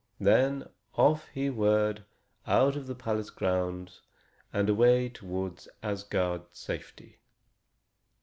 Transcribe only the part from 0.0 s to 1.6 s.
Then off he